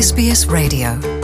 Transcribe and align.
SBS 0.00 0.46
Radio. 0.48 1.17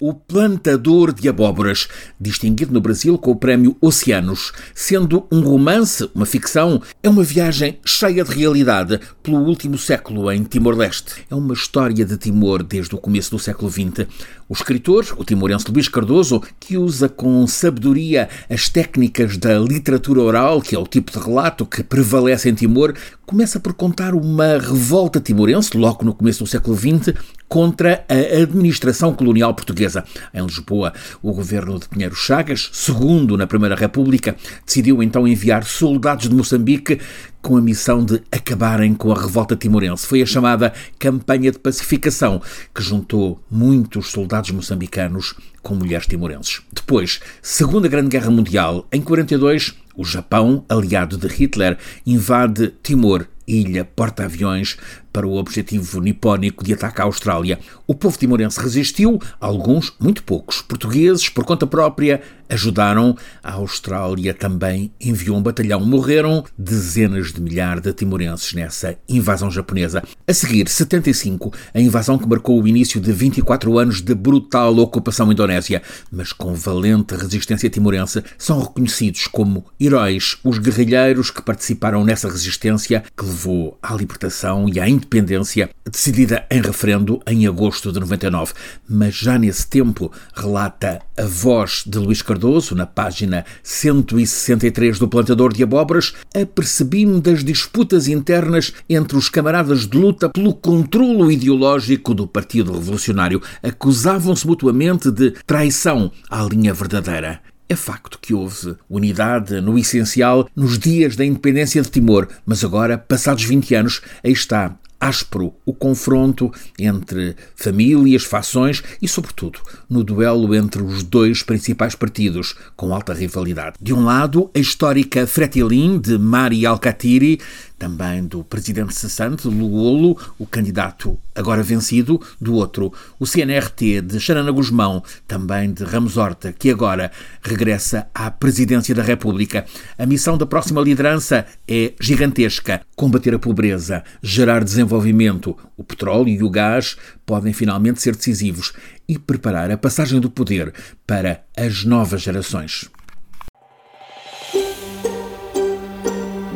O 0.00 0.14
Plantador 0.14 1.12
de 1.12 1.28
Abóboras, 1.28 1.88
distinguido 2.20 2.72
no 2.72 2.80
Brasil 2.80 3.18
com 3.18 3.32
o 3.32 3.36
prémio 3.36 3.76
Oceanos. 3.80 4.52
Sendo 4.74 5.26
um 5.30 5.40
romance, 5.40 6.08
uma 6.14 6.24
ficção, 6.24 6.80
é 7.02 7.08
uma 7.08 7.24
viagem 7.24 7.78
cheia 7.84 8.22
de 8.24 8.32
realidade 8.32 9.00
pelo 9.22 9.38
último 9.38 9.76
século 9.76 10.30
em 10.30 10.44
Timor-Leste. 10.44 11.26
É 11.28 11.34
uma 11.34 11.54
história 11.54 12.04
de 12.04 12.16
Timor 12.16 12.62
desde 12.62 12.94
o 12.94 12.98
começo 12.98 13.32
do 13.32 13.38
século 13.38 13.70
XX. 13.70 14.06
O 14.48 14.54
escritor, 14.54 15.04
o 15.18 15.24
timorense 15.24 15.70
Luís 15.70 15.88
Cardoso, 15.88 16.42
que 16.58 16.78
usa 16.78 17.08
com 17.08 17.46
sabedoria 17.46 18.28
as 18.48 18.68
técnicas 18.68 19.36
da 19.36 19.58
literatura 19.58 20.22
oral, 20.22 20.62
que 20.62 20.74
é 20.74 20.78
o 20.78 20.86
tipo 20.86 21.12
de 21.12 21.18
relato 21.18 21.66
que 21.66 21.82
prevalece 21.82 22.48
em 22.48 22.54
Timor, 22.54 22.94
começa 23.26 23.60
por 23.60 23.74
contar 23.74 24.14
uma 24.14 24.56
revolta 24.56 25.20
timorense, 25.20 25.76
logo 25.76 26.02
no 26.02 26.14
começo 26.14 26.44
do 26.44 26.48
século 26.48 26.74
XX, 26.74 27.14
contra 27.46 28.04
a 28.08 28.42
administração 28.42 29.12
colonial 29.12 29.52
portuguesa. 29.52 29.87
Em 30.34 30.44
Lisboa, 30.44 30.92
o 31.22 31.32
governo 31.32 31.78
de 31.78 31.88
Pinheiro 31.88 32.14
Chagas, 32.14 32.70
segundo 32.72 33.36
na 33.36 33.46
Primeira 33.46 33.76
República, 33.76 34.36
decidiu 34.64 35.02
então 35.02 35.26
enviar 35.26 35.64
soldados 35.64 36.28
de 36.28 36.34
Moçambique 36.34 37.00
com 37.40 37.56
a 37.56 37.60
missão 37.60 38.04
de 38.04 38.20
acabarem 38.30 38.94
com 38.94 39.12
a 39.12 39.20
revolta 39.20 39.56
timorense. 39.56 40.06
Foi 40.06 40.20
a 40.22 40.26
chamada 40.26 40.72
Campanha 40.98 41.52
de 41.52 41.58
Pacificação, 41.58 42.42
que 42.74 42.82
juntou 42.82 43.42
muitos 43.50 44.10
soldados 44.10 44.50
moçambicanos 44.50 45.34
com 45.62 45.74
mulheres 45.74 46.06
timorenses. 46.06 46.60
Depois, 46.72 47.20
Segunda 47.40 47.88
Grande 47.88 48.08
Guerra 48.08 48.30
Mundial, 48.30 48.86
em 48.92 49.00
42, 49.00 49.74
o 49.96 50.04
Japão, 50.04 50.64
aliado 50.68 51.16
de 51.16 51.26
Hitler, 51.28 51.78
invade 52.06 52.72
Timor 52.82 53.26
ilha 53.48 53.84
porta-aviões 53.84 54.76
para 55.12 55.26
o 55.26 55.36
objetivo 55.36 56.00
nipónico 56.00 56.64
de 56.64 56.74
ataque 56.74 57.00
à 57.00 57.04
Austrália. 57.04 57.58
O 57.86 57.94
povo 57.94 58.18
timorense 58.18 58.60
resistiu, 58.60 59.18
alguns, 59.40 59.92
muito 60.00 60.22
poucos, 60.22 60.60
portugueses, 60.60 61.28
por 61.28 61.44
conta 61.44 61.66
própria, 61.66 62.20
ajudaram. 62.48 63.16
A 63.42 63.54
Austrália 63.54 64.32
também 64.34 64.90
enviou 65.00 65.36
um 65.36 65.42
batalhão. 65.42 65.80
Morreram 65.80 66.44
dezenas 66.56 67.32
de 67.32 67.40
milhares 67.40 67.82
de 67.82 67.92
timorenses 67.92 68.52
nessa 68.54 68.96
invasão 69.08 69.50
japonesa. 69.50 70.02
A 70.26 70.32
seguir, 70.32 70.68
75, 70.68 71.52
a 71.74 71.80
invasão 71.80 72.18
que 72.18 72.28
marcou 72.28 72.62
o 72.62 72.68
início 72.68 73.00
de 73.00 73.12
24 73.12 73.78
anos 73.78 74.00
de 74.00 74.14
brutal 74.14 74.76
ocupação 74.78 75.30
indonésia, 75.30 75.82
mas 76.10 76.32
com 76.32 76.54
valente 76.54 77.14
resistência 77.14 77.70
timorense, 77.70 78.22
são 78.36 78.60
reconhecidos 78.60 79.26
como 79.26 79.66
heróis 79.80 80.38
os 80.44 80.58
guerrilheiros 80.58 81.30
que 81.30 81.42
participaram 81.42 82.04
nessa 82.04 82.28
resistência 82.28 83.04
que 83.16 83.24
levou 83.24 83.78
à 83.82 83.94
libertação 83.94 84.68
e 84.68 84.80
à 84.80 84.88
independência, 84.98 85.70
decidida 85.90 86.44
em 86.50 86.60
referendo 86.60 87.20
em 87.26 87.46
agosto 87.46 87.90
de 87.90 88.00
99. 88.00 88.52
Mas 88.88 89.14
já 89.14 89.38
nesse 89.38 89.66
tempo, 89.66 90.12
relata 90.34 91.00
a 91.16 91.24
voz 91.24 91.84
de 91.86 91.98
Luís 91.98 92.20
Cardoso, 92.20 92.74
na 92.74 92.84
página 92.84 93.44
163 93.62 94.98
do 94.98 95.08
Plantador 95.08 95.52
de 95.52 95.62
Abóboras, 95.62 96.14
apercebi-me 96.34 97.20
das 97.20 97.42
disputas 97.42 98.08
internas 98.08 98.72
entre 98.88 99.16
os 99.16 99.28
camaradas 99.28 99.86
de 99.86 99.96
luta 99.96 100.28
pelo 100.28 100.52
controlo 100.52 101.30
ideológico 101.30 102.12
do 102.12 102.26
Partido 102.26 102.72
Revolucionário. 102.72 103.40
Acusavam-se 103.62 104.46
mutuamente 104.46 105.10
de 105.10 105.30
traição 105.46 106.10
à 106.28 106.42
linha 106.42 106.74
verdadeira. 106.74 107.40
É 107.70 107.76
facto 107.76 108.18
que 108.18 108.32
houve 108.32 108.76
unidade 108.88 109.60
no 109.60 109.78
essencial 109.78 110.48
nos 110.56 110.78
dias 110.78 111.16
da 111.16 111.24
independência 111.24 111.82
de 111.82 111.90
Timor, 111.90 112.26
mas 112.46 112.64
agora, 112.64 112.96
passados 112.96 113.44
20 113.44 113.74
anos, 113.74 114.00
aí 114.24 114.32
está 114.32 114.74
áspero 115.00 115.54
o 115.64 115.72
confronto 115.72 116.52
entre 116.78 117.36
famílias, 117.54 118.24
fações 118.24 118.82
e, 119.00 119.08
sobretudo, 119.08 119.60
no 119.88 120.02
duelo 120.02 120.54
entre 120.54 120.82
os 120.82 121.02
dois 121.02 121.42
principais 121.42 121.94
partidos, 121.94 122.54
com 122.76 122.94
alta 122.94 123.12
rivalidade. 123.12 123.76
De 123.80 123.94
um 123.94 124.04
lado, 124.04 124.50
a 124.54 124.58
histórica 124.58 125.26
Fretilin 125.26 125.98
de 125.98 126.18
Mari 126.18 126.66
Alcatiri, 126.66 127.40
também 127.78 128.26
do 128.26 128.42
presidente 128.42 128.94
cessante, 128.94 129.46
Luolo, 129.46 130.18
o 130.38 130.46
candidato 130.46 131.18
agora 131.34 131.62
vencido, 131.62 132.20
do 132.40 132.54
outro, 132.54 132.92
o 133.18 133.26
CNRT 133.26 134.02
de 134.02 134.18
Xanana 134.18 134.50
Guzmão, 134.50 135.02
também 135.26 135.72
de 135.72 135.84
Ramos 135.84 136.16
Horta, 136.16 136.52
que 136.52 136.70
agora 136.70 137.12
regressa 137.40 138.08
à 138.12 138.30
presidência 138.30 138.94
da 138.94 139.02
República. 139.02 139.64
A 139.96 140.04
missão 140.04 140.36
da 140.36 140.44
próxima 140.44 140.80
liderança 140.80 141.46
é 141.66 141.92
gigantesca: 142.00 142.80
combater 142.96 143.34
a 143.34 143.38
pobreza, 143.38 144.02
gerar 144.20 144.64
desenvolvimento. 144.64 145.56
O 145.76 145.84
petróleo 145.84 146.28
e 146.28 146.42
o 146.42 146.50
gás 146.50 146.96
podem 147.24 147.52
finalmente 147.52 148.02
ser 148.02 148.16
decisivos 148.16 148.72
e 149.08 149.18
preparar 149.18 149.70
a 149.70 149.78
passagem 149.78 150.20
do 150.20 150.28
poder 150.28 150.74
para 151.06 151.42
as 151.56 151.84
novas 151.84 152.22
gerações. 152.22 152.90